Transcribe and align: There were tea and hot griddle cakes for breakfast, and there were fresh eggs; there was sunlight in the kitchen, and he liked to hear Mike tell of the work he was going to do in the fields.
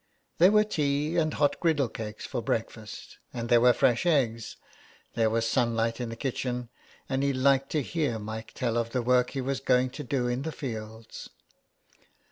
There 0.39 0.51
were 0.51 0.63
tea 0.63 1.15
and 1.17 1.35
hot 1.35 1.59
griddle 1.59 1.87
cakes 1.87 2.25
for 2.25 2.41
breakfast, 2.41 3.19
and 3.35 3.49
there 3.49 3.61
were 3.61 3.71
fresh 3.71 4.07
eggs; 4.07 4.55
there 5.13 5.29
was 5.29 5.47
sunlight 5.47 6.01
in 6.01 6.09
the 6.09 6.15
kitchen, 6.15 6.69
and 7.07 7.21
he 7.21 7.33
liked 7.33 7.69
to 7.73 7.83
hear 7.83 8.17
Mike 8.17 8.53
tell 8.55 8.77
of 8.79 8.93
the 8.93 9.03
work 9.03 9.29
he 9.29 9.41
was 9.41 9.59
going 9.59 9.91
to 9.91 10.03
do 10.03 10.25
in 10.27 10.41
the 10.41 10.51
fields. 10.51 11.29